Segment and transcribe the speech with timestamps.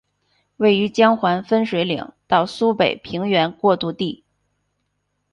[0.57, 4.23] 位于江淮分水岭到苏北平原过度地。